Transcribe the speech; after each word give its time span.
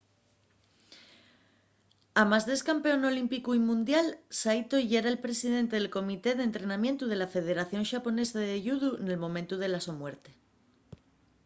amás 2.21 2.43
d’ex-campeón 2.45 3.01
olímpicu 3.11 3.49
y 3.57 3.61
mundial 3.69 4.07
saito 4.41 4.77
yera’l 4.89 5.23
presidente 5.25 5.73
del 5.77 5.93
comité 5.97 6.29
d’entrenamientu 6.35 7.03
de 7.07 7.17
la 7.21 7.31
federación 7.35 7.83
xaponesa 7.91 8.37
de 8.49 8.57
yudu 8.65 8.89
nel 9.05 9.17
momentu 9.25 9.55
de 9.59 9.67
la 9.73 9.79
so 9.85 9.93
muerte 10.01 10.29